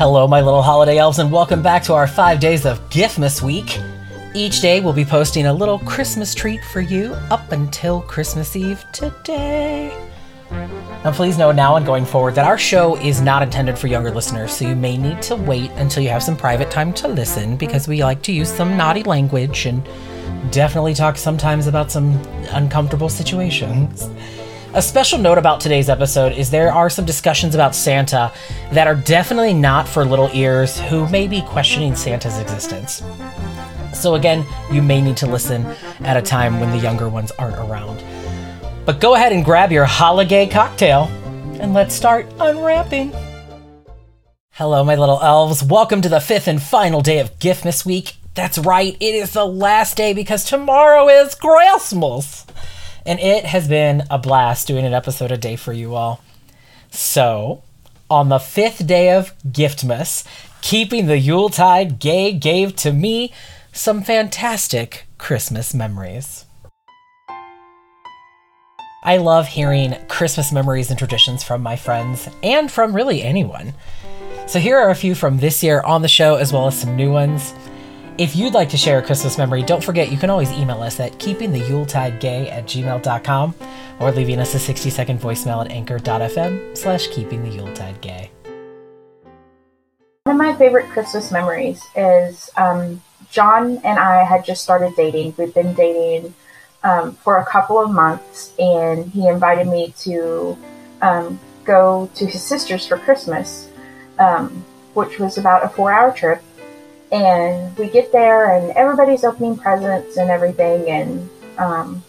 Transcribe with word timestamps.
Hello, 0.00 0.26
my 0.26 0.40
little 0.40 0.62
holiday 0.62 0.96
elves, 0.96 1.18
and 1.18 1.30
welcome 1.30 1.60
back 1.60 1.82
to 1.82 1.92
our 1.92 2.06
five 2.06 2.40
days 2.40 2.64
of 2.64 2.80
Giftmas 2.88 3.42
week. 3.42 3.78
Each 4.34 4.62
day 4.62 4.80
we'll 4.80 4.94
be 4.94 5.04
posting 5.04 5.44
a 5.44 5.52
little 5.52 5.78
Christmas 5.80 6.34
treat 6.34 6.64
for 6.72 6.80
you 6.80 7.12
up 7.30 7.52
until 7.52 8.00
Christmas 8.00 8.56
Eve 8.56 8.82
today. 8.94 9.94
Now, 10.50 11.12
please 11.12 11.36
know 11.36 11.52
now 11.52 11.76
and 11.76 11.84
going 11.84 12.06
forward 12.06 12.34
that 12.36 12.46
our 12.46 12.56
show 12.56 12.96
is 12.96 13.20
not 13.20 13.42
intended 13.42 13.78
for 13.78 13.88
younger 13.88 14.10
listeners, 14.10 14.52
so 14.52 14.66
you 14.66 14.74
may 14.74 14.96
need 14.96 15.20
to 15.20 15.36
wait 15.36 15.70
until 15.72 16.02
you 16.02 16.08
have 16.08 16.22
some 16.22 16.34
private 16.34 16.70
time 16.70 16.94
to 16.94 17.06
listen 17.06 17.58
because 17.58 17.86
we 17.86 18.02
like 18.02 18.22
to 18.22 18.32
use 18.32 18.50
some 18.50 18.78
naughty 18.78 19.02
language 19.02 19.66
and 19.66 19.86
definitely 20.50 20.94
talk 20.94 21.18
sometimes 21.18 21.66
about 21.66 21.92
some 21.92 22.14
uncomfortable 22.52 23.10
situations. 23.10 24.08
A 24.72 24.80
special 24.80 25.18
note 25.18 25.36
about 25.36 25.60
today's 25.60 25.88
episode 25.88 26.32
is 26.32 26.48
there 26.48 26.72
are 26.72 26.88
some 26.88 27.04
discussions 27.04 27.56
about 27.56 27.74
Santa 27.74 28.32
that 28.70 28.86
are 28.86 28.94
definitely 28.94 29.52
not 29.52 29.88
for 29.88 30.04
little 30.04 30.30
ears 30.32 30.78
who 30.82 31.08
may 31.08 31.26
be 31.26 31.42
questioning 31.42 31.96
Santa's 31.96 32.38
existence. 32.38 33.02
So, 33.92 34.14
again, 34.14 34.46
you 34.70 34.80
may 34.80 35.00
need 35.00 35.16
to 35.16 35.26
listen 35.26 35.66
at 36.02 36.16
a 36.16 36.22
time 36.22 36.60
when 36.60 36.70
the 36.70 36.78
younger 36.78 37.08
ones 37.08 37.32
aren't 37.32 37.56
around. 37.56 38.00
But 38.86 39.00
go 39.00 39.16
ahead 39.16 39.32
and 39.32 39.44
grab 39.44 39.72
your 39.72 39.86
holiday 39.86 40.46
cocktail 40.46 41.10
and 41.58 41.74
let's 41.74 41.92
start 41.92 42.32
unwrapping. 42.38 43.12
Hello, 44.50 44.84
my 44.84 44.94
little 44.94 45.20
elves. 45.20 45.64
Welcome 45.64 46.00
to 46.02 46.08
the 46.08 46.20
fifth 46.20 46.46
and 46.46 46.62
final 46.62 47.00
day 47.00 47.18
of 47.18 47.36
Giftmas 47.40 47.84
week. 47.84 48.18
That's 48.36 48.56
right, 48.56 48.96
it 49.00 49.14
is 49.16 49.32
the 49.32 49.44
last 49.44 49.96
day 49.96 50.12
because 50.12 50.44
tomorrow 50.44 51.08
is 51.08 51.34
Christmas 51.34 52.46
and 53.06 53.18
it 53.20 53.44
has 53.44 53.68
been 53.68 54.04
a 54.10 54.18
blast 54.18 54.66
doing 54.66 54.84
an 54.84 54.94
episode 54.94 55.32
a 55.32 55.36
day 55.36 55.56
for 55.56 55.72
you 55.72 55.94
all. 55.94 56.22
So, 56.90 57.62
on 58.08 58.28
the 58.28 58.38
fifth 58.38 58.86
day 58.86 59.10
of 59.10 59.32
Giftmas, 59.46 60.26
keeping 60.60 61.06
the 61.06 61.18
Yuletide 61.18 61.98
gay 61.98 62.32
gave 62.32 62.76
to 62.76 62.92
me 62.92 63.32
some 63.72 64.02
fantastic 64.02 65.06
Christmas 65.16 65.72
memories. 65.72 66.44
I 69.02 69.16
love 69.16 69.46
hearing 69.48 69.96
Christmas 70.08 70.52
memories 70.52 70.90
and 70.90 70.98
traditions 70.98 71.42
from 71.42 71.62
my 71.62 71.76
friends 71.76 72.28
and 72.42 72.70
from 72.70 72.94
really 72.94 73.22
anyone. 73.22 73.72
So, 74.46 74.58
here 74.58 74.76
are 74.76 74.90
a 74.90 74.96
few 74.96 75.14
from 75.14 75.38
this 75.38 75.62
year 75.62 75.80
on 75.82 76.02
the 76.02 76.08
show, 76.08 76.34
as 76.34 76.52
well 76.52 76.66
as 76.66 76.78
some 76.78 76.96
new 76.96 77.12
ones. 77.12 77.54
If 78.20 78.36
you'd 78.36 78.52
like 78.52 78.68
to 78.68 78.76
share 78.76 78.98
a 78.98 79.02
Christmas 79.02 79.38
memory, 79.38 79.62
don't 79.62 79.82
forget 79.82 80.12
you 80.12 80.18
can 80.18 80.28
always 80.28 80.52
email 80.52 80.82
us 80.82 81.00
at 81.00 81.12
keepingtheyuletidegay 81.12 82.52
at 82.52 82.64
gmail.com 82.64 83.54
or 83.98 84.12
leaving 84.12 84.38
us 84.38 84.54
a 84.54 84.58
60 84.58 84.90
second 84.90 85.18
voicemail 85.18 85.64
at 85.64 85.70
anchor.fm 85.70 86.76
slash 86.76 87.08
keepingtheyuletidegay. 87.08 88.28
One 90.24 90.34
of 90.34 90.36
my 90.36 90.54
favorite 90.54 90.90
Christmas 90.90 91.32
memories 91.32 91.82
is 91.96 92.50
um, 92.58 93.00
John 93.30 93.78
and 93.84 93.98
I 93.98 94.22
had 94.24 94.44
just 94.44 94.62
started 94.62 94.94
dating. 94.96 95.32
We've 95.38 95.54
been 95.54 95.72
dating 95.72 96.34
um, 96.84 97.14
for 97.14 97.38
a 97.38 97.46
couple 97.46 97.78
of 97.82 97.90
months, 97.90 98.52
and 98.58 99.06
he 99.12 99.28
invited 99.28 99.66
me 99.66 99.94
to 100.00 100.58
um, 101.00 101.40
go 101.64 102.10
to 102.16 102.26
his 102.26 102.42
sister's 102.42 102.86
for 102.86 102.98
Christmas, 102.98 103.70
um, 104.18 104.62
which 104.92 105.18
was 105.18 105.38
about 105.38 105.64
a 105.64 105.70
four 105.70 105.90
hour 105.90 106.12
trip 106.12 106.42
and 107.12 107.76
we 107.76 107.88
get 107.88 108.12
there 108.12 108.54
and 108.56 108.70
everybody's 108.72 109.24
opening 109.24 109.56
presents 109.56 110.16
and 110.16 110.30
everything 110.30 110.88
and 110.88 111.28
um, 111.58 112.02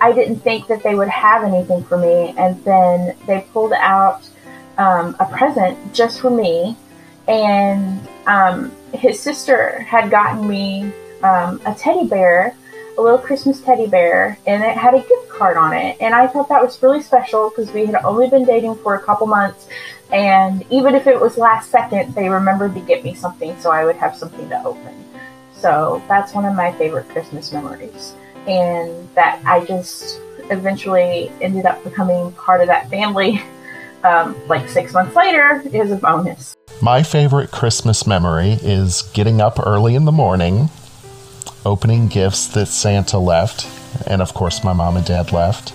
i 0.00 0.12
didn't 0.12 0.40
think 0.40 0.66
that 0.66 0.82
they 0.82 0.94
would 0.94 1.08
have 1.08 1.44
anything 1.44 1.82
for 1.84 1.96
me. 1.96 2.34
And 2.36 2.62
then 2.64 3.16
they 3.26 3.46
pulled 3.52 3.72
out 3.72 4.28
um, 4.76 5.16
a 5.18 5.26
present 5.26 5.94
just 5.94 6.20
for 6.20 6.30
me. 6.30 6.76
And 7.26 8.06
um, 8.26 8.70
his 8.92 9.18
sister 9.18 9.80
had 9.80 10.10
gotten 10.10 10.46
me 10.46 10.92
um, 11.22 11.60
a 11.64 11.74
teddy 11.74 12.06
bear 12.06 12.54
a 12.96 13.02
little 13.02 13.18
christmas 13.18 13.60
teddy 13.60 13.88
bear 13.88 14.38
and 14.46 14.62
it 14.62 14.76
had 14.76 14.94
a 14.94 15.00
gift 15.00 15.28
card 15.28 15.56
on 15.56 15.72
it. 15.72 15.96
And 16.00 16.14
i 16.14 16.26
thought 16.26 16.48
that 16.50 16.62
was 16.62 16.80
really 16.82 17.02
special 17.02 17.48
because 17.48 17.72
we 17.72 17.86
had 17.86 17.96
only 18.04 18.28
been 18.28 18.44
dating 18.44 18.76
for 18.76 18.94
a 18.94 19.02
couple 19.02 19.26
months 19.26 19.66
and 20.14 20.64
even 20.70 20.94
if 20.94 21.08
it 21.08 21.20
was 21.20 21.36
last 21.36 21.70
second, 21.72 22.14
they 22.14 22.28
remembered 22.28 22.72
to 22.74 22.80
get 22.80 23.02
me 23.02 23.14
something 23.14 23.58
so 23.58 23.72
I 23.72 23.84
would 23.84 23.96
have 23.96 24.16
something 24.16 24.48
to 24.48 24.64
open. 24.64 24.94
So 25.54 26.00
that's 26.06 26.32
one 26.32 26.44
of 26.44 26.54
my 26.54 26.70
favorite 26.72 27.08
Christmas 27.08 27.52
memories. 27.52 28.14
And 28.46 29.12
that 29.16 29.42
I 29.44 29.64
just 29.64 30.20
eventually 30.50 31.32
ended 31.40 31.66
up 31.66 31.82
becoming 31.82 32.30
part 32.32 32.60
of 32.60 32.68
that 32.68 32.88
family. 32.88 33.42
Um, 34.04 34.36
like 34.48 34.68
six 34.68 34.92
months 34.92 35.16
later 35.16 35.62
is 35.72 35.90
a 35.90 35.96
bonus. 35.96 36.54
My 36.82 37.02
favorite 37.02 37.50
Christmas 37.50 38.06
memory 38.06 38.58
is 38.60 39.00
getting 39.14 39.40
up 39.40 39.58
early 39.58 39.94
in 39.94 40.04
the 40.04 40.12
morning, 40.12 40.68
opening 41.64 42.08
gifts 42.08 42.48
that 42.48 42.66
Santa 42.66 43.16
left, 43.16 43.66
and 44.06 44.20
of 44.20 44.34
course, 44.34 44.62
my 44.62 44.74
mom 44.74 44.98
and 44.98 45.06
dad 45.06 45.32
left, 45.32 45.72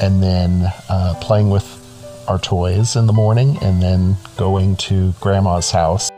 and 0.00 0.22
then 0.22 0.72
uh, 0.88 1.14
playing 1.20 1.50
with 1.50 1.81
our 2.28 2.38
toys 2.38 2.96
in 2.96 3.06
the 3.06 3.12
morning 3.12 3.56
and 3.62 3.82
then 3.82 4.16
going 4.36 4.76
to 4.76 5.12
grandma's 5.20 5.70
house. 5.70 6.10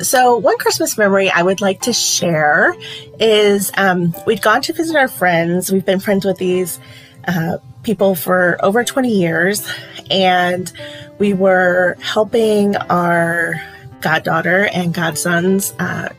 So, 0.00 0.36
one 0.36 0.58
Christmas 0.58 0.98
memory 0.98 1.30
I 1.30 1.42
would 1.42 1.60
like 1.62 1.80
to 1.82 1.92
share 1.94 2.74
is 3.18 3.70
um, 3.76 4.14
we'd 4.26 4.42
gone 4.42 4.60
to 4.62 4.72
visit 4.72 4.96
our 4.96 5.08
friends. 5.08 5.72
We've 5.72 5.84
been 5.84 6.00
friends 6.00 6.26
with 6.26 6.36
these 6.36 6.78
uh, 7.26 7.58
people 7.82 8.14
for 8.14 8.62
over 8.62 8.84
20 8.84 9.08
years, 9.08 9.66
and 10.10 10.70
we 11.18 11.32
were 11.32 11.96
helping 12.00 12.76
our 12.76 13.54
goddaughter 14.02 14.66
and 14.66 14.92
godsons 14.92 15.72
uh, 15.78 16.10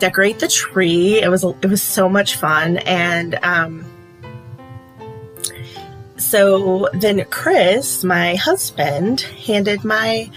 decorate 0.00 0.40
the 0.40 0.48
tree. 0.48 1.22
It 1.22 1.28
was 1.28 1.44
it 1.44 1.66
was 1.66 1.82
so 1.82 2.08
much 2.08 2.36
fun, 2.36 2.78
and 2.78 3.36
um, 3.44 3.84
so 6.34 6.88
then 6.94 7.24
Chris, 7.26 8.02
my 8.02 8.34
husband, 8.34 9.20
handed 9.20 9.84
my 9.84 10.28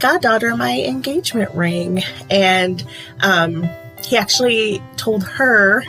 goddaughter 0.00 0.56
my 0.56 0.80
engagement 0.80 1.54
ring, 1.54 2.02
and 2.28 2.84
um, 3.20 3.70
he 4.02 4.16
actually 4.16 4.82
told 4.96 5.22
her. 5.22 5.84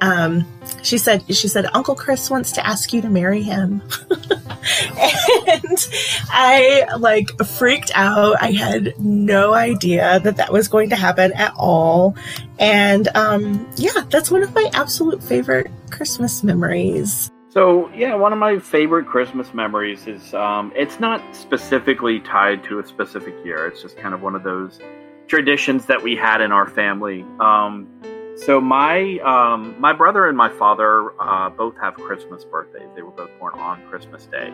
Um, 0.00 0.44
she 0.82 0.98
said, 0.98 1.22
"She 1.32 1.46
said 1.46 1.66
Uncle 1.72 1.94
Chris 1.94 2.28
wants 2.30 2.50
to 2.52 2.66
ask 2.66 2.92
you 2.92 3.00
to 3.00 3.08
marry 3.08 3.44
him," 3.44 3.80
and 4.10 5.88
I 6.28 6.86
like 6.98 7.30
freaked 7.46 7.92
out. 7.94 8.42
I 8.42 8.50
had 8.50 8.98
no 8.98 9.54
idea 9.54 10.18
that 10.18 10.38
that 10.38 10.52
was 10.52 10.66
going 10.66 10.90
to 10.90 10.96
happen 10.96 11.32
at 11.34 11.52
all, 11.56 12.16
and 12.58 13.06
um, 13.14 13.68
yeah, 13.76 14.02
that's 14.10 14.32
one 14.32 14.42
of 14.42 14.52
my 14.52 14.68
absolute 14.74 15.22
favorite 15.22 15.70
Christmas 15.92 16.42
memories. 16.42 17.30
So 17.56 17.90
yeah, 17.94 18.14
one 18.16 18.34
of 18.34 18.38
my 18.38 18.58
favorite 18.58 19.06
Christmas 19.06 19.54
memories 19.54 20.06
is 20.06 20.34
um, 20.34 20.74
it's 20.76 21.00
not 21.00 21.22
specifically 21.34 22.20
tied 22.20 22.62
to 22.64 22.80
a 22.80 22.86
specific 22.86 23.34
year. 23.46 23.66
It's 23.66 23.80
just 23.80 23.96
kind 23.96 24.12
of 24.12 24.20
one 24.20 24.34
of 24.34 24.42
those 24.42 24.78
traditions 25.26 25.86
that 25.86 26.02
we 26.02 26.16
had 26.16 26.42
in 26.42 26.52
our 26.52 26.68
family. 26.68 27.24
Um, 27.40 27.88
so 28.36 28.60
my 28.60 29.20
um, 29.20 29.74
my 29.80 29.94
brother 29.94 30.28
and 30.28 30.36
my 30.36 30.50
father 30.50 31.18
uh, 31.18 31.48
both 31.48 31.74
have 31.78 31.94
Christmas 31.94 32.44
birthdays. 32.44 32.90
They 32.94 33.00
were 33.00 33.10
both 33.10 33.30
born 33.38 33.54
on 33.54 33.82
Christmas 33.86 34.26
Day. 34.26 34.52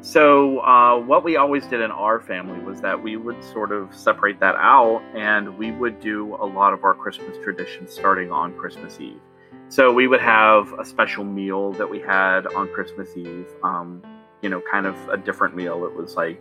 So 0.00 0.58
uh, 0.58 0.98
what 0.98 1.22
we 1.22 1.36
always 1.36 1.64
did 1.68 1.82
in 1.82 1.92
our 1.92 2.18
family 2.18 2.58
was 2.58 2.80
that 2.80 3.00
we 3.00 3.16
would 3.16 3.44
sort 3.44 3.70
of 3.70 3.94
separate 3.94 4.40
that 4.40 4.56
out, 4.56 5.04
and 5.14 5.56
we 5.56 5.70
would 5.70 6.00
do 6.00 6.34
a 6.34 6.46
lot 6.46 6.72
of 6.72 6.82
our 6.82 6.94
Christmas 6.94 7.36
traditions 7.44 7.92
starting 7.92 8.32
on 8.32 8.58
Christmas 8.58 8.98
Eve. 8.98 9.20
So 9.68 9.92
we 9.92 10.06
would 10.06 10.20
have 10.20 10.72
a 10.78 10.84
special 10.84 11.24
meal 11.24 11.72
that 11.72 11.88
we 11.88 12.00
had 12.00 12.46
on 12.48 12.68
Christmas 12.68 13.16
Eve. 13.16 13.48
Um, 13.62 14.02
you 14.42 14.50
know, 14.50 14.60
kind 14.70 14.86
of 14.86 14.96
a 15.08 15.16
different 15.16 15.56
meal. 15.56 15.84
It 15.86 15.94
was 15.94 16.16
like 16.16 16.40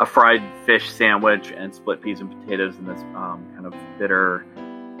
a 0.00 0.06
fried 0.06 0.42
fish 0.64 0.90
sandwich 0.90 1.52
and 1.54 1.74
split 1.74 2.00
peas 2.00 2.20
and 2.20 2.30
potatoes 2.40 2.76
and 2.76 2.88
this 2.88 3.00
um, 3.14 3.46
kind 3.54 3.66
of 3.66 3.74
bitter 3.98 4.46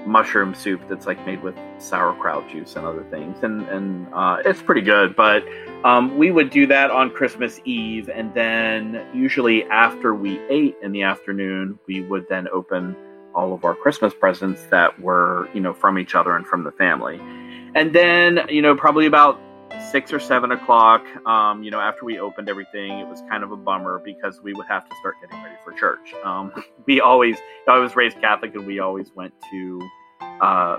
mushroom 0.06 0.54
soup 0.54 0.80
that's 0.88 1.06
like 1.06 1.24
made 1.26 1.42
with 1.42 1.54
sauerkraut 1.78 2.48
juice 2.48 2.74
and 2.76 2.84
other 2.84 3.04
things 3.04 3.38
and 3.42 3.62
and 3.68 4.06
uh, 4.12 4.38
it's 4.44 4.60
pretty 4.60 4.80
good 4.80 5.14
but 5.14 5.44
um, 5.84 6.18
we 6.18 6.30
would 6.32 6.50
do 6.50 6.66
that 6.66 6.90
on 6.90 7.08
christmas 7.08 7.60
eve 7.64 8.08
and 8.08 8.34
then 8.34 9.06
usually 9.14 9.64
after 9.66 10.12
we 10.14 10.40
ate 10.48 10.76
in 10.82 10.90
the 10.90 11.02
afternoon 11.02 11.78
we 11.86 12.00
would 12.02 12.26
then 12.28 12.48
open 12.48 12.96
all 13.34 13.52
of 13.52 13.64
our 13.64 13.74
christmas 13.74 14.12
presents 14.14 14.62
that 14.70 14.98
were 15.00 15.48
you 15.54 15.60
know 15.60 15.72
from 15.72 15.98
each 15.98 16.14
other 16.14 16.36
and 16.36 16.46
from 16.46 16.64
the 16.64 16.72
family 16.72 17.20
and 17.74 17.94
then, 17.94 18.40
you 18.48 18.60
know, 18.60 18.76
probably 18.76 19.06
about 19.06 19.40
six 19.90 20.12
or 20.12 20.20
seven 20.20 20.52
o'clock, 20.52 21.02
um, 21.26 21.62
you 21.62 21.70
know, 21.70 21.80
after 21.80 22.04
we 22.04 22.18
opened 22.18 22.48
everything, 22.48 22.98
it 22.98 23.08
was 23.08 23.22
kind 23.30 23.42
of 23.42 23.50
a 23.50 23.56
bummer 23.56 24.00
because 24.04 24.40
we 24.42 24.52
would 24.52 24.66
have 24.66 24.86
to 24.88 24.94
start 24.96 25.16
getting 25.22 25.42
ready 25.42 25.56
for 25.64 25.72
church. 25.72 26.12
Um, 26.22 26.52
we 26.86 27.00
always, 27.00 27.38
I 27.66 27.78
was 27.78 27.96
raised 27.96 28.20
Catholic 28.20 28.54
and 28.54 28.66
we 28.66 28.78
always 28.78 29.10
went 29.14 29.32
to 29.50 29.80
uh, 30.20 30.78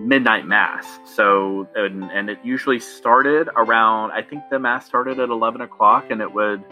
midnight 0.00 0.46
mass. 0.46 0.86
So, 1.06 1.66
and, 1.74 2.04
and 2.12 2.28
it 2.28 2.38
usually 2.44 2.78
started 2.78 3.48
around, 3.56 4.12
I 4.12 4.20
think 4.20 4.42
the 4.50 4.58
mass 4.58 4.84
started 4.84 5.18
at 5.18 5.30
11 5.30 5.62
o'clock 5.62 6.10
and 6.10 6.20
it 6.20 6.32
would 6.32 6.62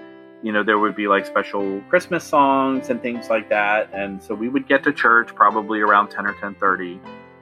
you 0.42 0.52
know, 0.52 0.62
there 0.62 0.78
would 0.78 0.96
be 0.96 1.08
like 1.08 1.24
special 1.24 1.80
Christmas 1.88 2.24
songs 2.24 2.90
and 2.90 3.00
things 3.00 3.30
like 3.30 3.48
that. 3.48 3.88
And 3.92 4.22
so 4.22 4.34
we 4.34 4.48
would 4.48 4.68
get 4.68 4.82
to 4.84 4.92
church 4.92 5.34
probably 5.34 5.80
around 5.80 6.08
10 6.08 6.26
or 6.26 6.34
10:30. 6.34 7.00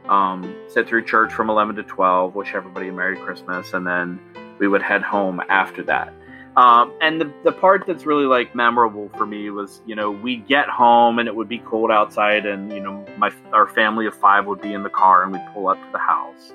Um, 0.09 0.55
sit 0.69 0.89
through 0.89 1.05
church 1.05 1.33
from 1.33 1.51
11 1.51 1.77
to 1.77 1.83
12, 1.85 2.35
wish 2.35 2.55
everybody 2.55 2.89
a 2.89 2.93
Merry 2.93 3.17
Christmas, 3.17 3.75
and 3.75 3.87
then 3.87 4.19
we 4.59 4.67
would 4.67 4.83
head 4.83 5.03
home 5.03 5.41
after 5.49 5.83
that. 5.85 6.13
Um, 6.57 6.93
and 7.01 7.21
the, 7.21 7.33
the 7.45 7.53
part 7.53 7.87
that's 7.87 8.05
really 8.05 8.25
like 8.25 8.55
memorable 8.55 9.09
for 9.17 9.25
me 9.25 9.51
was, 9.51 9.83
you 9.87 9.95
know, 9.95 10.11
we'd 10.11 10.49
get 10.49 10.69
home 10.69 11.21
and 11.21 11.29
it 11.29 11.35
would 11.35 11.49
be 11.49 11.59
cold 11.59 11.93
outside, 11.93 12.45
and 12.45 12.73
you 12.73 12.81
know, 12.81 13.07
my 13.17 13.31
our 13.53 13.69
family 13.69 14.07
of 14.07 14.15
five 14.15 14.47
would 14.47 14.61
be 14.61 14.75
in 14.75 14.83
the 14.83 14.91
car, 14.91 15.23
and 15.23 15.33
we'd 15.33 15.47
pull 15.55 15.69
up 15.69 15.81
to 15.81 15.93
the 15.93 15.99
house, 15.99 16.53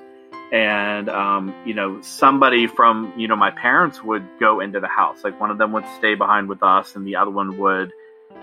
and 0.52 1.08
um, 1.08 1.54
you 1.64 1.74
know, 1.74 2.00
somebody 2.02 2.66
from 2.66 3.12
you 3.16 3.28
know 3.28 3.36
my 3.36 3.50
parents 3.50 4.02
would 4.02 4.26
go 4.38 4.60
into 4.60 4.80
the 4.80 4.88
house. 4.88 5.24
Like 5.24 5.40
one 5.40 5.50
of 5.50 5.58
them 5.58 5.72
would 5.72 5.86
stay 5.98 6.14
behind 6.14 6.48
with 6.48 6.62
us, 6.62 6.96
and 6.96 7.06
the 7.06 7.16
other 7.16 7.30
one 7.30 7.58
would 7.58 7.92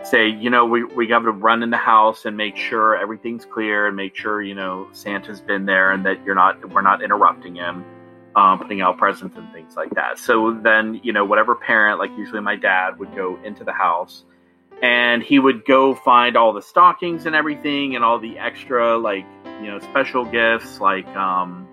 say, 0.03 0.27
you 0.27 0.49
know, 0.49 0.65
we 0.65 0.83
we 0.83 1.07
got 1.07 1.19
to 1.19 1.31
run 1.31 1.63
in 1.63 1.69
the 1.69 1.77
house 1.77 2.25
and 2.25 2.35
make 2.35 2.57
sure 2.57 2.95
everything's 2.97 3.45
clear, 3.45 3.87
and 3.87 3.95
make 3.95 4.15
sure 4.15 4.41
you 4.41 4.55
know 4.55 4.87
Santa's 4.91 5.41
been 5.41 5.65
there, 5.65 5.91
and 5.91 6.05
that 6.05 6.23
you're 6.25 6.35
not 6.35 6.69
we're 6.71 6.81
not 6.81 7.01
interrupting 7.01 7.55
him 7.55 7.85
um, 8.35 8.59
putting 8.59 8.81
out 8.81 8.97
presents 8.97 9.37
and 9.37 9.51
things 9.53 9.75
like 9.75 9.91
that. 9.91 10.17
So 10.17 10.59
then, 10.63 10.99
you 11.03 11.13
know, 11.13 11.25
whatever 11.25 11.55
parent, 11.55 11.99
like 11.99 12.11
usually 12.17 12.41
my 12.41 12.55
dad, 12.55 12.99
would 12.99 13.15
go 13.15 13.37
into 13.43 13.63
the 13.63 13.73
house 13.73 14.23
and 14.81 15.21
he 15.21 15.39
would 15.39 15.65
go 15.65 15.93
find 15.93 16.35
all 16.35 16.53
the 16.53 16.61
stockings 16.61 17.25
and 17.25 17.35
everything 17.35 17.95
and 17.95 18.03
all 18.03 18.19
the 18.19 18.37
extra, 18.39 18.97
like, 18.97 19.25
you 19.61 19.67
know, 19.67 19.79
special 19.79 20.25
gifts, 20.25 20.79
like, 20.79 21.07
um, 21.15 21.67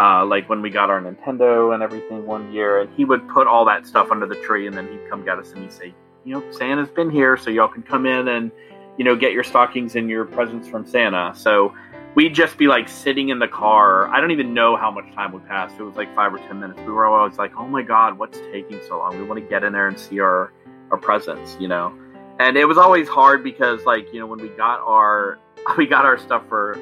uh, 0.00 0.24
like 0.24 0.48
when 0.48 0.62
we 0.62 0.70
got 0.70 0.88
our 0.88 1.00
Nintendo 1.00 1.74
and 1.74 1.82
everything 1.82 2.26
one 2.26 2.50
year, 2.52 2.80
and 2.80 2.94
he 2.96 3.04
would 3.04 3.28
put 3.28 3.46
all 3.46 3.66
that 3.66 3.86
stuff 3.86 4.10
under 4.10 4.26
the 4.26 4.36
tree, 4.36 4.66
and 4.66 4.74
then 4.74 4.88
he'd 4.90 5.10
come 5.10 5.24
get 5.24 5.38
us 5.38 5.52
and 5.52 5.62
he'd 5.62 5.72
say, 5.72 5.94
you 6.24 6.32
know, 6.32 6.52
Santa's 6.52 6.88
been 6.88 7.10
here, 7.10 7.36
so 7.36 7.50
y'all 7.50 7.68
can 7.68 7.82
come 7.82 8.06
in 8.06 8.28
and, 8.28 8.50
you 8.96 9.04
know, 9.04 9.14
get 9.14 9.32
your 9.32 9.44
stockings 9.44 9.96
and 9.96 10.08
your 10.08 10.24
presents 10.24 10.68
from 10.68 10.86
Santa. 10.86 11.32
So 11.36 11.74
we'd 12.14 12.34
just 12.34 12.56
be 12.56 12.66
like 12.66 12.88
sitting 12.88 13.28
in 13.28 13.38
the 13.38 13.48
car. 13.48 14.08
I 14.08 14.20
don't 14.20 14.30
even 14.30 14.54
know 14.54 14.74
how 14.76 14.90
much 14.90 15.12
time 15.14 15.32
would 15.32 15.46
pass. 15.46 15.70
It 15.78 15.82
was 15.82 15.96
like 15.96 16.14
five 16.14 16.32
or 16.32 16.38
ten 16.38 16.60
minutes. 16.60 16.80
We 16.80 16.92
were 16.92 17.06
always 17.06 17.38
like, 17.38 17.52
"Oh 17.56 17.66
my 17.66 17.82
god, 17.82 18.18
what's 18.18 18.38
taking 18.52 18.80
so 18.88 18.98
long? 18.98 19.18
We 19.18 19.24
want 19.24 19.40
to 19.40 19.46
get 19.46 19.64
in 19.64 19.72
there 19.72 19.88
and 19.88 19.98
see 19.98 20.20
our 20.20 20.52
our 20.90 20.98
presents," 20.98 21.56
you 21.60 21.68
know. 21.68 21.92
And 22.38 22.56
it 22.56 22.64
was 22.64 22.78
always 22.78 23.06
hard 23.06 23.44
because, 23.44 23.84
like, 23.84 24.12
you 24.14 24.20
know, 24.20 24.26
when 24.26 24.40
we 24.40 24.48
got 24.48 24.80
our 24.80 25.38
we 25.76 25.86
got 25.86 26.04
our 26.04 26.18
stuff 26.18 26.42
for 26.48 26.78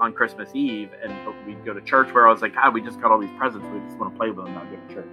on 0.00 0.12
Christmas 0.12 0.50
Eve, 0.54 0.90
and 1.02 1.12
we'd 1.46 1.64
go 1.64 1.74
to 1.74 1.80
church. 1.80 2.12
Where 2.12 2.28
I 2.28 2.32
was 2.32 2.42
like, 2.42 2.54
God, 2.54 2.74
we 2.74 2.80
just 2.80 3.00
got 3.00 3.10
all 3.10 3.18
these 3.18 3.36
presents. 3.38 3.66
We 3.72 3.80
just 3.80 3.98
want 3.98 4.12
to 4.12 4.18
play 4.18 4.30
with 4.30 4.44
them, 4.44 4.54
not 4.54 4.70
go 4.70 4.76
to 4.76 4.94
church. 4.94 5.08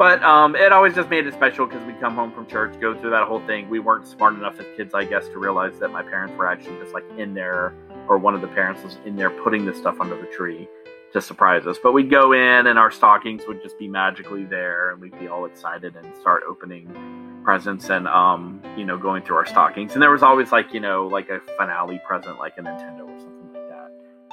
But 0.00 0.22
um, 0.22 0.56
it 0.56 0.72
always 0.72 0.94
just 0.94 1.10
made 1.10 1.26
it 1.26 1.34
special 1.34 1.66
because 1.66 1.84
we'd 1.86 2.00
come 2.00 2.14
home 2.14 2.32
from 2.32 2.46
church, 2.46 2.80
go 2.80 2.98
through 2.98 3.10
that 3.10 3.28
whole 3.28 3.44
thing. 3.46 3.68
We 3.68 3.80
weren't 3.80 4.06
smart 4.06 4.32
enough 4.32 4.58
as 4.58 4.64
kids, 4.74 4.94
I 4.94 5.04
guess, 5.04 5.26
to 5.28 5.38
realize 5.38 5.78
that 5.78 5.90
my 5.90 6.02
parents 6.02 6.34
were 6.38 6.46
actually 6.46 6.78
just 6.78 6.94
like 6.94 7.04
in 7.18 7.34
there 7.34 7.74
or 8.08 8.16
one 8.16 8.34
of 8.34 8.40
the 8.40 8.48
parents 8.48 8.82
was 8.82 8.96
in 9.04 9.14
there 9.14 9.28
putting 9.28 9.66
the 9.66 9.74
stuff 9.74 10.00
under 10.00 10.16
the 10.16 10.26
tree 10.28 10.66
to 11.12 11.20
surprise 11.20 11.66
us. 11.66 11.76
But 11.82 11.92
we'd 11.92 12.10
go 12.10 12.32
in 12.32 12.66
and 12.66 12.78
our 12.78 12.90
stockings 12.90 13.42
would 13.46 13.62
just 13.62 13.78
be 13.78 13.88
magically 13.88 14.44
there 14.44 14.90
and 14.90 15.02
we'd 15.02 15.18
be 15.20 15.28
all 15.28 15.44
excited 15.44 15.94
and 15.94 16.16
start 16.16 16.44
opening 16.48 17.42
presents 17.44 17.90
and 17.90 18.08
um, 18.08 18.62
you 18.78 18.86
know, 18.86 18.96
going 18.96 19.22
through 19.22 19.36
our 19.36 19.46
stockings. 19.46 19.92
And 19.92 20.02
there 20.02 20.10
was 20.10 20.22
always 20.22 20.50
like, 20.50 20.72
you 20.72 20.80
know, 20.80 21.08
like 21.08 21.28
a 21.28 21.40
finale 21.58 22.00
present 22.06 22.38
like 22.38 22.56
a 22.58 22.62
Nintendo 22.62 23.02
or 23.02 23.20
something. 23.20 23.39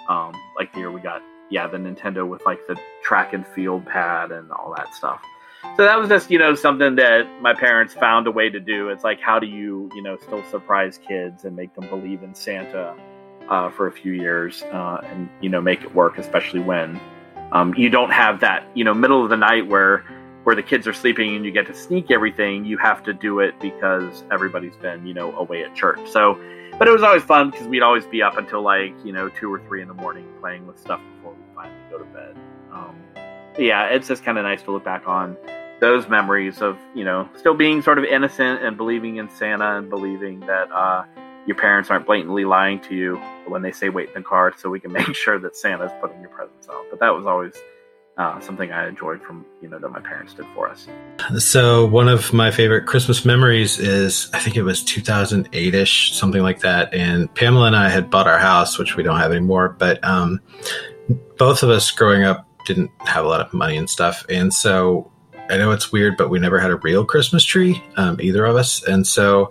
Um, 0.10 0.34
like 0.56 0.74
the 0.74 0.80
year 0.80 0.92
we 0.92 1.02
got 1.02 1.22
yeah, 1.50 1.68
the 1.68 1.78
Nintendo 1.78 2.28
with 2.28 2.46
like 2.46 2.60
the 2.68 2.78
track 3.02 3.34
and 3.34 3.48
field 3.48 3.86
pad 3.86 4.32
and 4.32 4.52
all 4.52 4.74
that 4.76 4.94
stuff. 4.94 5.22
So 5.76 5.84
that 5.84 5.98
was 5.98 6.10
just, 6.10 6.30
you 6.30 6.40
know, 6.40 6.56
something 6.56 6.96
that 6.96 7.42
my 7.42 7.54
parents 7.54 7.94
found 7.94 8.28
a 8.28 8.32
way 8.32 8.50
to 8.50 8.60
do. 8.60 8.90
It's 8.90 9.04
like 9.04 9.20
how 9.22 9.40
do 9.40 9.48
you, 9.48 9.90
you 9.96 10.02
know, 10.02 10.18
still 10.18 10.44
surprise 10.50 10.98
kids 10.98 11.46
and 11.46 11.56
make 11.56 11.74
them 11.74 11.88
believe 11.90 12.24
in 12.24 12.36
Santa 12.36 12.96
uh, 13.50 13.70
for 13.70 13.88
a 13.88 13.92
few 13.92 14.12
years 14.12 14.64
uh, 14.64 15.00
and 15.04 15.30
you 15.42 15.50
know 15.50 15.62
make 15.62 15.82
it 15.82 15.94
work, 15.94 16.18
especially 16.18 16.60
when 16.60 17.00
um, 17.52 17.74
you 17.76 17.90
don't 17.90 18.12
have 18.12 18.42
that 18.42 18.68
you 18.74 18.84
know 18.84 18.94
middle 18.94 19.24
of 19.24 19.30
the 19.30 19.38
night 19.38 19.68
where 19.68 20.06
where 20.48 20.56
the 20.56 20.64
kids 20.64 20.88
are 20.88 20.94
sleeping 20.94 21.36
and 21.36 21.44
you 21.44 21.52
get 21.52 21.68
to 21.68 21.74
sneak 21.74 22.10
everything. 22.10 22.64
You 22.64 22.78
have 22.78 23.04
to 23.04 23.12
do 23.12 23.42
it 23.42 23.60
because 23.60 24.24
everybody's 24.32 24.78
been 24.78 25.06
you 25.06 25.14
know 25.14 25.36
away 25.36 25.62
at 25.62 25.76
church. 25.76 26.00
So, 26.10 26.40
but 26.80 26.88
it 26.88 26.92
was 26.92 27.04
always 27.04 27.22
fun 27.22 27.52
because 27.52 27.68
we'd 27.68 27.82
always 27.82 28.06
be 28.06 28.22
up 28.22 28.38
until 28.38 28.62
like 28.62 28.94
you 29.04 29.12
know 29.12 29.28
two 29.28 29.54
or 29.54 29.60
three 29.68 29.82
in 29.82 29.90
the 29.90 29.94
morning 29.94 30.26
playing 30.40 30.66
with 30.66 30.80
stuff 30.80 31.02
before 31.18 31.34
we 31.34 31.44
finally 31.54 31.78
go 31.92 31.98
to 31.98 32.06
bed. 32.06 32.38
Um, 32.72 32.96
yeah, 33.60 33.88
it's 33.88 34.08
just 34.08 34.24
kind 34.24 34.38
of 34.38 34.46
nice 34.46 34.62
to 34.62 34.72
look 34.72 34.86
back 34.86 35.06
on 35.06 35.36
those 35.82 36.08
memories 36.08 36.62
of 36.62 36.78
you 36.96 37.04
know 37.04 37.28
still 37.36 37.54
being 37.54 37.82
sort 37.82 37.98
of 37.98 38.06
innocent 38.06 38.64
and 38.64 38.78
believing 38.78 39.18
in 39.18 39.28
Santa 39.28 39.76
and 39.76 39.90
believing 39.90 40.40
that 40.40 40.72
uh, 40.72 41.04
your 41.46 41.58
parents 41.58 41.90
aren't 41.90 42.06
blatantly 42.06 42.46
lying 42.46 42.80
to 42.84 42.96
you 42.96 43.18
when 43.50 43.64
they 43.64 43.74
say 43.74 43.90
wait 43.90 44.08
in 44.08 44.14
the 44.14 44.22
car 44.22 44.54
so 44.58 44.70
we 44.70 44.80
can 44.80 44.94
make 44.94 45.14
sure 45.14 45.40
that 45.40 45.58
Santa's 45.58 45.92
putting 46.00 46.22
your 46.22 46.30
presents 46.30 46.70
out. 46.70 46.86
But 46.90 47.02
that 47.02 47.14
was 47.14 47.26
always 47.26 47.54
uh, 48.18 48.40
something 48.40 48.72
I 48.72 48.88
enjoyed 48.88 49.22
from, 49.22 49.46
you 49.62 49.70
know, 49.70 49.78
that 49.78 49.90
my 49.90 50.00
parents 50.00 50.34
did 50.34 50.46
for 50.56 50.68
us. 50.70 50.88
So 51.38 51.86
one 51.86 52.08
of 52.08 52.34
my 52.34 52.50
favorite 52.50 52.88
Christmas 52.88 53.26
memories 53.26 53.78
is, 53.78 54.30
I 54.34 54.40
think 54.40 54.56
it 54.56 54.64
was 54.64 54.84
2008-ish, 54.84 56.14
something 56.14 56.42
like 56.42 56.62
that. 56.62 56.94
And 56.94 57.34
Pamela 57.36 57.68
and 57.68 57.76
I 57.76 57.90
had 57.90 58.10
bought 58.10 58.28
our 58.28 58.40
house, 58.40 58.80
which 58.80 58.96
we 58.96 59.04
don't 59.04 59.18
have 59.20 59.32
anymore, 59.32 59.76
but 59.78 60.04
um, 60.04 60.42
both 61.38 61.62
of 61.62 61.70
us 61.70 61.92
growing 61.92 62.24
up 62.24 62.48
didn't 62.66 62.92
have 63.00 63.24
a 63.24 63.28
lot 63.28 63.40
of 63.40 63.54
money 63.54 63.78
and 63.78 63.90
stuff. 63.90 64.26
And 64.30 64.54
so 64.54 65.12
I 65.50 65.58
know 65.58 65.72
it's 65.72 65.92
weird, 65.92 66.18
but 66.18 66.30
we 66.30 66.40
never 66.40 66.60
had 66.60 66.72
a 66.72 66.76
real 66.78 67.06
Christmas 67.06 67.44
tree, 67.44 67.82
um, 67.96 68.20
either 68.22 68.46
of 68.46 68.56
us. 68.56 68.84
And 68.84 69.08
so 69.08 69.50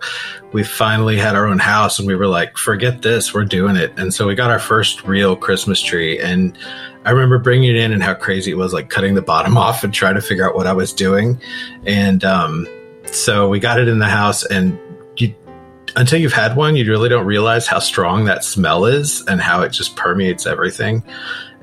we 0.51 0.63
finally 0.63 1.17
had 1.17 1.35
our 1.35 1.47
own 1.47 1.59
house 1.59 1.99
and 1.99 2.07
we 2.07 2.15
were 2.15 2.27
like, 2.27 2.57
forget 2.57 3.01
this, 3.01 3.33
we're 3.33 3.45
doing 3.45 3.75
it. 3.75 3.93
And 3.97 4.13
so 4.13 4.27
we 4.27 4.35
got 4.35 4.51
our 4.51 4.59
first 4.59 5.03
real 5.03 5.35
Christmas 5.35 5.81
tree. 5.81 6.19
And 6.19 6.57
I 7.05 7.11
remember 7.11 7.39
bringing 7.39 7.69
it 7.69 7.77
in 7.77 7.93
and 7.93 8.03
how 8.03 8.13
crazy 8.13 8.51
it 8.51 8.57
was, 8.57 8.73
like 8.73 8.89
cutting 8.89 9.15
the 9.15 9.21
bottom 9.21 9.57
off 9.57 9.83
and 9.83 9.93
trying 9.93 10.15
to 10.15 10.21
figure 10.21 10.47
out 10.47 10.55
what 10.55 10.67
I 10.67 10.73
was 10.73 10.93
doing. 10.93 11.41
And 11.85 12.23
um, 12.23 12.67
so 13.05 13.49
we 13.49 13.59
got 13.59 13.79
it 13.79 13.87
in 13.87 13.99
the 13.99 14.09
house 14.09 14.45
and 14.45 14.79
you, 15.17 15.33
until 15.95 16.19
you've 16.19 16.33
had 16.33 16.55
one, 16.55 16.75
you 16.75 16.85
really 16.85 17.09
don't 17.09 17.25
realize 17.25 17.65
how 17.65 17.79
strong 17.79 18.25
that 18.25 18.43
smell 18.43 18.85
is 18.85 19.25
and 19.27 19.41
how 19.41 19.61
it 19.63 19.69
just 19.69 19.95
permeates 19.95 20.45
everything. 20.45 21.03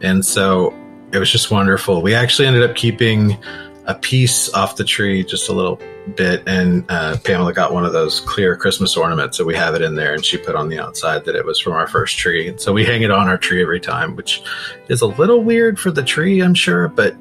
And 0.01 0.25
so 0.25 0.75
it 1.13 1.19
was 1.19 1.31
just 1.31 1.51
wonderful. 1.51 2.03
We 2.03 2.15
actually 2.15 2.49
ended 2.49 2.69
up 2.69 2.75
keeping 2.75 3.39
a 3.87 3.95
piece 3.95 4.53
off 4.55 4.77
the 4.77 4.85
tree, 4.85 5.23
just 5.25 5.49
a 5.49 5.53
little 5.53 5.79
bit, 6.17 6.43
and 6.47 6.85
uh, 6.89 7.17
Pamela 7.25 7.53
got 7.53 7.73
one 7.73 7.85
of 7.85 7.93
those 7.93 8.21
clear 8.21 8.57
Christmas 8.57 8.97
ornaments, 8.97 9.37
so 9.37 9.45
we 9.45 9.55
have 9.55 9.75
it 9.75 9.83
in 9.83 9.95
there, 9.95 10.15
and 10.15 10.25
she 10.25 10.39
put 10.39 10.55
on 10.55 10.69
the 10.69 10.79
outside 10.79 11.25
that 11.25 11.35
it 11.35 11.45
was 11.45 11.59
from 11.59 11.75
our 11.75 11.87
first 11.87 12.17
tree, 12.17 12.49
and 12.49 12.61
so 12.61 12.73
we 12.73 12.85
hang 12.85 13.03
it 13.03 13.11
on 13.11 13.29
our 13.29 13.39
tree 13.39 13.63
every 13.63 13.81
time, 13.81 14.17
which 14.17 14.43
is 14.89 15.01
a 15.01 15.07
little 15.07 15.43
weird 15.43 15.79
for 15.79 15.91
the 15.91 16.03
tree, 16.03 16.41
I'm 16.41 16.55
sure, 16.55 16.89
but 16.89 17.15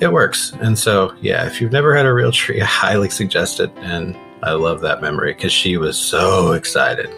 it 0.00 0.12
works. 0.12 0.52
And 0.60 0.78
so, 0.78 1.14
yeah, 1.20 1.46
if 1.46 1.60
you've 1.60 1.72
never 1.72 1.94
had 1.94 2.06
a 2.06 2.12
real 2.12 2.32
tree, 2.32 2.60
I 2.60 2.66
highly 2.66 3.10
suggest 3.10 3.60
it, 3.60 3.70
and 3.76 4.16
I 4.42 4.52
love 4.52 4.80
that 4.80 5.02
memory 5.02 5.34
because 5.34 5.52
she 5.52 5.76
was 5.76 5.98
so 5.98 6.52
excited. 6.52 7.10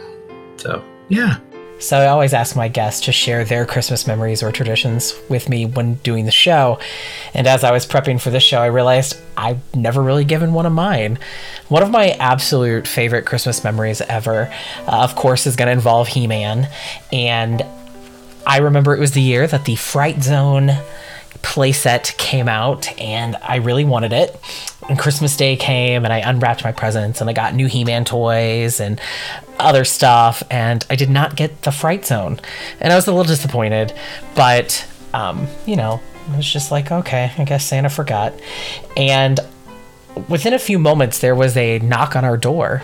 So, 0.57 0.85
yeah. 1.09 1.39
So 1.83 1.99
I 1.99 2.07
always 2.07 2.33
ask 2.33 2.55
my 2.55 2.69
guests 2.69 3.07
to 3.07 3.13
share 3.13 3.45
their 3.45 3.67
Christmas 3.67 4.07
memories 4.07 4.41
or 4.41 4.53
traditions 4.53 5.15
with 5.29 5.49
me 5.49 5.67
when 5.67 5.95
doing 5.95 6.27
the 6.27 6.31
show. 6.31 6.79
And 7.35 7.49
as 7.49 7.65
I 7.65 7.73
was 7.73 7.85
prepping 7.85 8.21
for 8.21 8.31
this 8.31 8.45
show, 8.45 8.61
I 8.61 8.67
realized 8.67 9.17
I've 9.37 9.59
never 9.75 10.01
really 10.01 10.25
given 10.25 10.55
one 10.55 10.65
of 10.65 10.73
mine. 10.73 11.19
One 11.69 11.83
of 11.83 11.91
my 11.91 12.11
absolute 12.21 12.87
favorite 12.87 13.27
Christmas 13.27 13.65
memories 13.65 14.01
ever, 14.01 14.49
uh, 14.87 15.03
of 15.03 15.17
course, 15.17 15.45
is 15.45 15.57
going 15.57 15.67
to 15.67 15.73
involve 15.73 16.07
He 16.07 16.29
Man. 16.29 16.69
And 17.13 17.67
I 18.47 18.59
remember 18.59 18.95
it 18.95 19.01
was 19.01 19.11
the 19.11 19.21
year 19.21 19.49
that 19.49 19.65
the 19.65 19.75
Fright 19.75 20.23
Zone 20.23 20.71
playset 21.43 22.17
came 22.17 22.49
out, 22.49 22.89
and 22.99 23.37
I 23.43 23.57
really 23.57 23.85
wanted 23.85 24.13
it. 24.13 24.41
And 24.89 24.99
Christmas 24.99 25.37
Day 25.37 25.57
came, 25.57 26.05
and 26.05 26.13
I 26.13 26.19
unwrapped 26.19 26.65
my 26.65 26.73
presents, 26.73 27.21
and 27.21 27.29
I 27.29 27.33
got 27.33 27.55
new 27.55 27.67
He 27.67 27.85
Man 27.85 28.05
toys 28.05 28.81
and 28.81 29.01
other 29.59 29.85
stuff, 29.85 30.43
and 30.51 30.85
I 30.89 30.97
did 30.97 31.11
not 31.11 31.37
get 31.37 31.63
the 31.63 31.73
Fright 31.73 32.05
Zone. 32.07 32.41
And 32.81 32.93
I 32.93 32.97
was 32.97 33.07
a 33.07 33.13
little 33.13 33.25
disappointed, 33.25 33.93
but, 34.35 34.87
um, 35.15 35.47
you 35.67 35.77
know, 35.77 36.01
I 36.31 36.37
was 36.37 36.51
just 36.51 36.71
like, 36.71 36.91
okay, 36.91 37.33
I 37.37 37.45
guess 37.45 37.65
Santa 37.67 37.91
forgot. 37.91 38.33
And 38.97 39.39
within 40.29 40.55
a 40.55 40.59
few 40.59 40.79
moments, 40.79 41.19
there 41.19 41.35
was 41.35 41.57
a 41.57 41.79
knock 41.81 42.17
on 42.17 42.25
our 42.25 42.37
door. 42.37 42.83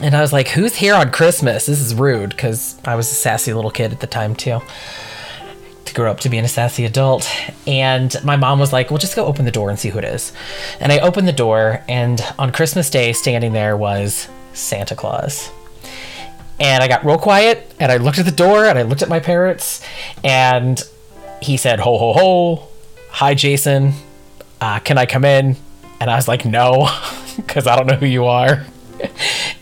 And 0.00 0.14
I 0.14 0.20
was 0.20 0.32
like, 0.32 0.48
who's 0.48 0.74
here 0.74 0.94
on 0.94 1.10
Christmas? 1.10 1.66
This 1.66 1.80
is 1.80 1.94
rude, 1.94 2.30
because 2.30 2.78
I 2.84 2.94
was 2.94 3.10
a 3.10 3.14
sassy 3.14 3.52
little 3.52 3.70
kid 3.70 3.92
at 3.92 4.00
the 4.00 4.06
time, 4.06 4.34
too 4.34 4.60
to 5.84 5.94
grow 5.94 6.10
up 6.10 6.20
to 6.20 6.28
be 6.28 6.38
an 6.38 6.48
sassy 6.48 6.84
adult. 6.84 7.28
And 7.66 8.14
my 8.24 8.36
mom 8.36 8.58
was 8.58 8.72
like, 8.72 8.90
well, 8.90 8.98
just 8.98 9.16
go 9.16 9.26
open 9.26 9.44
the 9.44 9.50
door 9.50 9.70
and 9.70 9.78
see 9.78 9.90
who 9.90 9.98
it 9.98 10.04
is. 10.04 10.32
And 10.80 10.92
I 10.92 10.98
opened 10.98 11.28
the 11.28 11.32
door, 11.32 11.82
and 11.88 12.20
on 12.38 12.52
Christmas 12.52 12.90
Day, 12.90 13.12
standing 13.12 13.52
there 13.52 13.76
was 13.76 14.28
Santa 14.52 14.94
Claus. 14.94 15.50
And 16.60 16.82
I 16.82 16.88
got 16.88 17.04
real 17.04 17.18
quiet, 17.18 17.74
and 17.80 17.90
I 17.90 17.96
looked 17.96 18.18
at 18.18 18.24
the 18.24 18.32
door, 18.32 18.64
and 18.64 18.78
I 18.78 18.82
looked 18.82 19.02
at 19.02 19.08
my 19.08 19.20
parents, 19.20 19.84
and 20.22 20.82
he 21.42 21.56
said, 21.56 21.80
ho, 21.80 21.98
ho, 21.98 22.12
ho. 22.12 22.68
Hi, 23.10 23.34
Jason. 23.34 23.92
Uh, 24.60 24.78
can 24.78 24.98
I 24.98 25.06
come 25.06 25.24
in? 25.24 25.56
And 26.00 26.10
I 26.10 26.16
was 26.16 26.28
like, 26.28 26.44
no. 26.44 26.88
because 27.36 27.66
I 27.66 27.76
don't 27.76 27.86
know 27.86 27.96
who 27.96 28.06
you 28.06 28.26
are. 28.26 28.64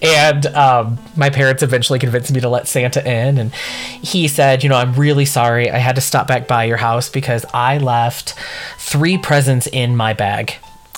And 0.02 0.46
um, 0.46 0.98
my 1.16 1.30
parents 1.30 1.62
eventually 1.62 2.00
convinced 2.00 2.32
me 2.32 2.40
to 2.40 2.48
let 2.48 2.66
Santa 2.66 3.08
in. 3.08 3.38
And 3.38 3.54
he 3.54 4.26
said, 4.26 4.62
You 4.62 4.68
know, 4.68 4.76
I'm 4.76 4.94
really 4.94 5.24
sorry. 5.24 5.70
I 5.70 5.78
had 5.78 5.94
to 5.94 6.00
stop 6.00 6.26
back 6.26 6.48
by 6.48 6.64
your 6.64 6.76
house 6.76 7.08
because 7.08 7.46
I 7.54 7.78
left 7.78 8.34
three 8.78 9.16
presents 9.16 9.68
in 9.68 9.96
my 9.96 10.12
bag. 10.12 10.56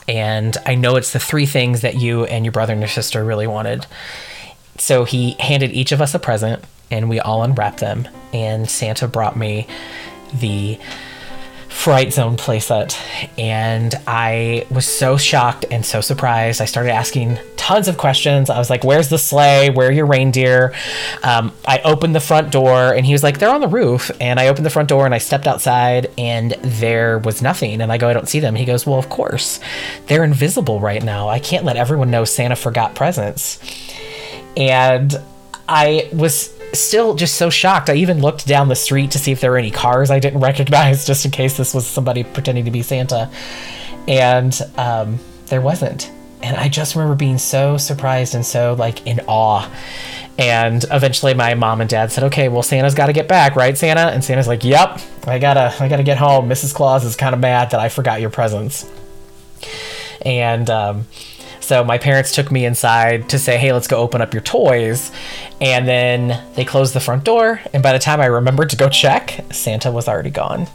And 0.09 0.57
I 0.67 0.75
know 0.75 0.97
it's 0.97 1.13
the 1.13 1.19
three 1.19 1.47
things 1.47 1.83
that 1.83 1.97
you 1.97 2.25
and 2.25 2.45
your 2.45 2.53
brother 2.53 2.73
and 2.73 2.81
your 2.81 2.89
sister 2.89 3.25
really 3.25 3.47
wanted. 3.47 3.87
So 4.79 5.05
he 5.05 5.33
handed 5.39 5.73
each 5.73 5.93
of 5.93 6.01
us 6.01 6.15
a 6.15 6.19
present 6.19 6.65
and 6.91 7.09
we 7.09 7.21
all 7.21 7.43
unwrapped 7.43 7.81
them. 7.81 8.09
And 8.33 8.69
Santa 8.69 9.07
brought 9.07 9.37
me 9.37 9.67
the 10.33 10.79
Fright 11.69 12.13
Zone 12.13 12.37
playset, 12.37 12.97
and 13.37 13.95
I 14.07 14.65
was 14.71 14.87
so 14.87 15.17
shocked 15.17 15.67
and 15.71 15.85
so 15.85 16.01
surprised. 16.01 16.63
I 16.63 16.67
started 16.67 16.93
asking 16.93 17.39
tons 17.65 17.89
of 17.89 17.97
questions. 17.97 18.51
I 18.51 18.59
was 18.59 18.69
like, 18.69 18.85
"Where's 18.85 19.09
the 19.09 19.17
sleigh? 19.17 19.71
Where 19.71 19.89
are 19.89 19.93
your 19.93 20.05
reindeer?" 20.05 20.75
Um, 21.23 21.51
I 21.67 21.79
opened 21.79 22.15
the 22.15 22.21
front 22.21 22.51
door, 22.51 22.93
and 22.93 23.07
he 23.07 23.13
was 23.15 23.23
like, 23.23 23.39
"They're 23.39 23.55
on 23.55 23.63
the 23.63 23.69
roof." 23.69 24.11
And 24.21 24.39
I 24.39 24.49
opened 24.49 24.67
the 24.67 24.71
front 24.71 24.91
door, 24.91 25.07
and 25.07 25.15
I 25.15 25.19
stepped 25.19 25.47
outside, 25.47 26.11
and 26.19 26.51
there 26.61 27.19
was 27.21 27.41
nothing. 27.41 27.81
And 27.81 27.91
I 27.91 27.97
go, 27.97 28.07
"I 28.07 28.13
don't 28.13 28.29
see 28.29 28.39
them." 28.39 28.55
He 28.55 28.67
goes, 28.67 28.87
"Well, 28.87 28.99
of 28.99 29.09
course, 29.09 29.61
they're 30.09 30.25
invisible 30.25 30.79
right 30.79 31.03
now. 31.03 31.31
I 31.31 31.39
can't 31.39 31.65
let 31.65 31.79
everyone 31.79 32.11
know 32.11 32.27
Santa 32.27 32.55
forgot 32.55 32.95
presents." 32.95 33.59
And 34.59 35.19
I 35.67 36.11
was 36.13 36.53
still 36.75 37.15
just 37.15 37.37
so 37.37 37.49
shocked. 37.49 37.89
I 37.89 37.95
even 37.95 38.21
looked 38.21 38.47
down 38.47 38.69
the 38.69 38.77
street 38.77 39.13
to 39.13 39.19
see 39.19 39.33
if 39.33 39.41
there 39.41 39.53
were 39.53 39.57
any 39.57 39.71
cars 39.71 40.11
I 40.11 40.19
didn't 40.19 40.41
recognize, 40.51 41.07
just 41.07 41.25
in 41.25 41.31
case 41.31 41.57
this 41.57 41.73
was 41.73 41.87
somebody 41.87 42.25
pretending 42.25 42.67
to 42.67 42.71
be 42.71 42.83
Santa. 42.83 43.31
And 44.07 44.55
um, 44.77 45.19
there 45.47 45.63
wasn't. 45.63 46.11
And 46.45 46.57
I 46.57 46.69
just 46.69 46.95
remember 46.95 47.15
being 47.15 47.39
so 47.39 47.79
surprised 47.79 48.35
and 48.35 48.45
so 48.45 48.75
like 48.79 49.07
in 49.07 49.21
awe. 49.27 49.69
And 50.37 50.85
eventually 50.91 51.33
my 51.33 51.55
mom 51.55 51.81
and 51.81 51.89
dad 51.89 52.13
said, 52.13 52.25
"Okay, 52.25 52.49
well 52.49 52.63
Santa's 52.63 52.95
got 52.95 53.07
to 53.07 53.13
get 53.13 53.29
back, 53.29 53.57
right, 53.57 53.77
Santa?" 53.79 54.13
And 54.13 54.23
Santa's 54.23 54.47
like, 54.47 54.63
"Yep, 54.63 55.01
I 55.27 55.39
got 55.39 55.55
to 55.55 55.75
I 55.83 55.89
got 55.89 55.97
to 55.97 56.03
get 56.03 56.19
home. 56.19 56.49
Mrs. 56.49 56.75
Claus 56.75 57.05
is 57.05 57.17
kind 57.17 57.35
of 57.35 57.41
mad 57.41 57.71
that 57.71 57.81
I 57.81 57.89
forgot 57.89 58.21
your 58.21 58.31
presents." 58.31 58.85
And 60.23 60.69
um, 60.69 61.07
so 61.61 61.83
my 61.83 61.97
parents 61.97 62.33
took 62.33 62.53
me 62.53 62.67
inside 62.67 63.31
to 63.31 63.39
say, 63.39 63.57
hey, 63.57 63.73
let's 63.73 63.89
go 63.89 63.97
open 63.97 64.21
up 64.21 64.35
your 64.35 64.43
toys. 64.43 65.11
And 65.63 65.89
then 65.89 66.43
they 66.55 66.65
closed 66.65 66.95
the 66.95 67.01
front 67.01 67.25
door. 67.25 67.61
And 67.73 67.83
by 67.83 67.93
the 67.93 67.99
time 67.99 68.21
I 68.21 68.27
remembered 68.27 68.71
to 68.71 68.77
go 68.77 68.91
check, 68.91 69.45
Santa 69.51 69.91
was 69.91 70.07
already 70.07 70.31
gone. 70.31 70.67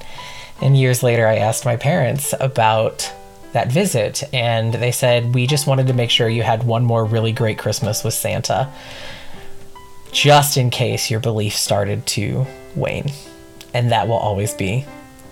And 0.62 0.76
years 0.76 1.04
later, 1.04 1.28
I 1.28 1.38
asked 1.38 1.64
my 1.64 1.78
parents 1.78 2.34
about 2.40 3.12
that 3.54 3.72
visit. 3.72 4.24
And 4.34 4.74
they 4.74 4.92
said, 4.92 5.34
we 5.34 5.48
just 5.48 5.68
wanted 5.68 5.88
to 5.88 5.94
make 5.94 6.10
sure 6.10 6.30
you 6.30 6.44
had 6.44 6.64
one 6.64 6.84
more 6.84 7.06
really 7.06 7.32
great 7.32 7.58
Christmas 7.58 8.04
with 8.04 8.14
Santa, 8.14 8.72
just 10.12 10.58
in 10.58 10.70
case 10.70 11.10
your 11.10 11.20
belief 11.20 11.56
started 11.56 12.06
to 12.08 12.46
wane. 12.76 13.12
And 13.74 13.92
that 13.92 14.08
will 14.08 14.18
always 14.18 14.54
be 14.54 14.82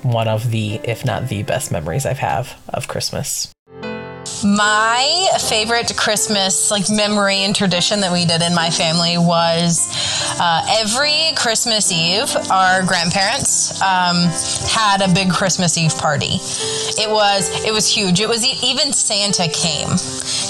one 0.04 0.28
of 0.28 0.52
the, 0.52 0.76
if 0.84 1.04
not 1.04 1.28
the 1.28 1.44
best 1.44 1.72
memories 1.72 2.06
I've 2.06 2.20
have 2.20 2.60
of 2.70 2.88
Christmas. 2.88 3.52
My 4.44 5.30
favorite 5.40 5.96
Christmas 5.98 6.72
like 6.72 6.90
memory 6.90 7.38
and 7.38 7.56
tradition 7.56 8.02
that 8.02 8.12
we 8.12 8.26
did 8.26 8.42
in 8.42 8.54
my 8.54 8.70
family 8.70 9.18
was 9.18 9.88
uh, 10.40 10.66
every 10.80 11.34
Christmas 11.36 11.92
Eve, 11.92 12.36
our 12.52 12.84
grandparents 12.84 13.82
um, 13.82 14.30
had 14.70 15.02
a 15.02 15.12
big 15.14 15.32
Christmas 15.32 15.78
Eve 15.78 15.96
party. 15.98 16.40
It 17.00 17.10
was 17.10 17.50
it 17.66 17.74
was 17.74 17.88
huge. 17.88 18.20
It 18.20 18.30
was 18.30 18.46
even 18.64 18.94
Santa 18.94 19.48
came. 19.48 19.90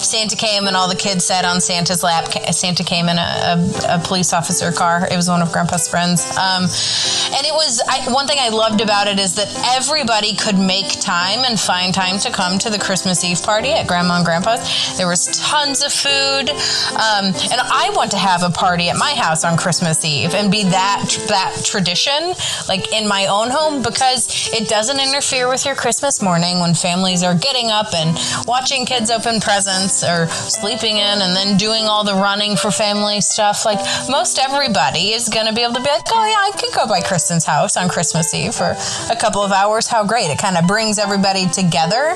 Santa 0.08 0.36
came 0.36 0.68
and 0.68 0.76
all 0.76 0.88
the 0.88 0.96
kids 0.96 1.26
sat 1.26 1.46
on 1.46 1.60
Santa's 1.60 2.04
lap. 2.04 2.32
Santa 2.54 2.84
came 2.84 3.10
in 3.10 3.18
a, 3.18 3.22
a, 3.22 3.96
a 3.96 4.00
police 4.00 4.34
officer 4.34 4.72
car. 4.72 5.08
It 5.12 5.16
was 5.16 5.30
one 5.30 5.42
of 5.42 5.52
Grandpa's 5.52 5.88
friends, 5.88 6.24
um, 6.38 6.64
and 6.64 7.46
it 7.46 7.54
was 7.54 7.82
I, 7.88 8.12
one 8.12 8.28
thing 8.28 8.38
I 8.40 8.50
loved 8.50 8.82
about 8.82 9.08
it 9.08 9.20
is 9.20 9.36
that 9.36 9.50
everybody 9.76 10.36
could 10.36 10.58
make 10.58 11.00
time 11.02 11.40
and 11.46 11.60
find 11.60 11.94
time 11.94 12.20
to 12.20 12.32
come 12.32 12.58
to 12.60 12.70
the 12.70 12.80
Christmas 12.80 13.24
Eve 13.24 13.42
party 13.44 13.74
at 13.74 13.88
Grandma 13.88 14.18
and 14.18 14.26
Grandpa's. 14.26 14.98
There 14.98 15.08
was 15.08 15.28
tons 15.38 15.84
of 15.84 15.92
food, 15.92 16.50
um, 16.96 17.26
and 17.52 17.60
I 17.62 17.92
want 17.96 18.12
to 18.12 18.18
have 18.18 18.44
a 18.44 18.50
party 18.50 18.90
at 18.90 18.98
my 18.98 19.14
house 19.14 19.44
on 19.44 19.58
Christmas 19.58 20.04
Eve 20.06 20.34
and 20.34 20.52
be 20.52 20.64
that 20.64 21.06
that 21.28 21.62
tradition, 21.66 22.34
like 22.70 22.94
in 22.94 23.08
my 23.08 23.28
own 23.28 23.50
home, 23.50 23.82
because 23.84 24.50
it 24.54 24.70
doesn't 24.70 25.00
interfere 25.00 25.50
with 25.50 25.66
your 25.66 25.76
Christmas 25.76 26.22
morning 26.22 26.60
when 26.60 26.74
families 26.74 27.24
are 27.24 27.36
getting 27.36 27.70
up 27.72 27.94
and 27.94 28.18
watching 28.48 28.86
kids 28.86 29.12
open 29.12 29.40
presents 29.42 29.97
or 30.04 30.28
sleeping 30.28 30.98
in 30.98 31.22
and 31.22 31.36
then 31.36 31.58
doing 31.58 31.86
all 31.86 32.04
the 32.04 32.16
running 32.16 32.58
for 32.58 32.72
family 32.72 33.22
stuff. 33.22 33.66
Like 33.66 33.80
most 34.10 34.40
everybody 34.40 35.14
is 35.14 35.30
going 35.30 35.46
to 35.46 35.54
be 35.54 35.62
able 35.62 35.76
to 35.76 35.82
be 35.82 35.90
like, 35.90 36.08
oh 36.12 36.26
yeah, 36.26 36.36
I 36.36 36.52
could 36.58 36.74
go 36.74 36.88
by 36.88 37.02
Kristen's 37.02 37.46
house 37.46 37.78
on 37.78 37.90
Christmas 37.90 38.34
Eve 38.34 38.56
for 38.56 38.76
a 39.12 39.16
couple 39.16 39.42
of 39.42 39.52
hours. 39.52 39.88
How 39.88 40.04
great! 40.06 40.30
It 40.30 40.40
kind 40.40 40.58
of 40.58 40.68
brings 40.68 41.00
everybody 41.00 41.48
together. 41.48 42.16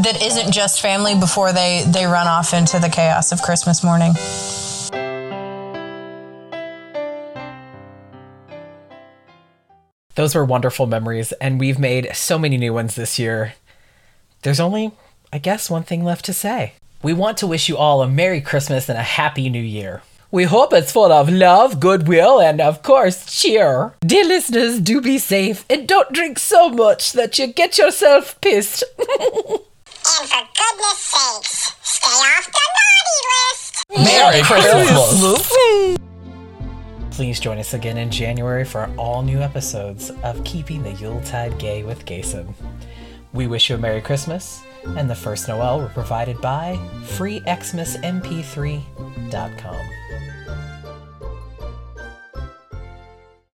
That 0.00 0.18
isn't 0.22 0.52
just 0.52 0.70
just 0.70 0.82
family 0.82 1.18
before 1.18 1.54
they, 1.54 1.84
they 1.88 2.04
run 2.04 2.26
off 2.26 2.52
into 2.52 2.78
the 2.78 2.88
chaos 2.90 3.32
of 3.32 3.40
Christmas 3.40 3.82
morning. 3.82 4.12
Those 10.14 10.34
were 10.34 10.44
wonderful 10.44 10.86
memories, 10.86 11.32
and 11.40 11.58
we've 11.58 11.78
made 11.78 12.10
so 12.12 12.38
many 12.38 12.58
new 12.58 12.74
ones 12.74 12.94
this 12.94 13.18
year. 13.18 13.54
There's 14.42 14.60
only, 14.60 14.92
I 15.32 15.38
guess, 15.38 15.70
one 15.70 15.84
thing 15.84 16.02
left 16.02 16.24
to 16.24 16.32
say. 16.32 16.74
We 17.02 17.12
want 17.12 17.38
to 17.38 17.46
wish 17.46 17.68
you 17.68 17.76
all 17.76 18.02
a 18.02 18.08
Merry 18.08 18.40
Christmas 18.40 18.88
and 18.88 18.98
a 18.98 19.02
Happy 19.02 19.48
New 19.48 19.62
Year. 19.62 20.02
We 20.32 20.44
hope 20.44 20.72
it's 20.72 20.92
full 20.92 21.12
of 21.12 21.28
love, 21.28 21.80
goodwill, 21.80 22.40
and 22.40 22.60
of 22.60 22.82
course, 22.82 23.26
cheer. 23.26 23.94
Dear 24.00 24.24
listeners, 24.24 24.80
do 24.80 25.00
be 25.00 25.18
safe 25.18 25.64
and 25.70 25.88
don't 25.88 26.12
drink 26.12 26.38
so 26.38 26.68
much 26.68 27.12
that 27.12 27.38
you 27.38 27.46
get 27.48 27.78
yourself 27.78 28.40
pissed. 28.40 28.84
And 30.18 30.28
for 30.28 30.38
goodness 30.38 30.98
sakes, 30.98 31.74
stay 31.82 32.08
off 32.08 32.46
the 32.46 32.60
naughty 32.76 33.20
list. 33.30 33.84
Merry 34.08 34.42
Christmas. 34.42 35.98
Please 37.14 37.38
join 37.38 37.58
us 37.58 37.74
again 37.74 37.98
in 37.98 38.10
January 38.10 38.64
for 38.64 38.90
all 38.96 39.22
new 39.22 39.40
episodes 39.40 40.10
of 40.22 40.42
Keeping 40.44 40.82
the 40.82 40.92
Yuletide 40.94 41.58
Gay 41.58 41.82
with 41.84 42.06
Gayson. 42.06 42.54
We 43.34 43.46
wish 43.46 43.68
you 43.68 43.76
a 43.76 43.78
Merry 43.78 44.00
Christmas, 44.00 44.62
and 44.84 45.10
the 45.10 45.14
first 45.14 45.48
Noel 45.48 45.80
were 45.80 45.88
provided 45.88 46.40
by 46.40 46.78
FreeXmasMP3.com. 47.04 49.99